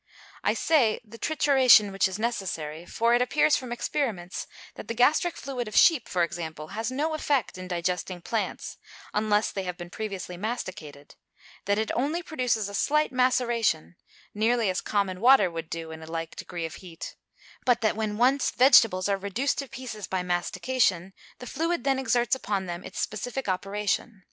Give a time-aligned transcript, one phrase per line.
[0.43, 5.37] I say, the trituration which is necessary; for it appears from experiments, that the gastric
[5.37, 8.77] fluid of sheep, for example, has no effect in digesting plants,
[9.13, 11.13] unless they have been previously masticated;
[11.65, 13.95] that it only produces a slight maceration,
[14.33, 17.15] nearly as common water would do in a like degree of heat;
[17.63, 22.33] but that when once vegetables are reduced to pieces by mastication, the fluid then exerts
[22.33, 24.19] upon them its specific operation.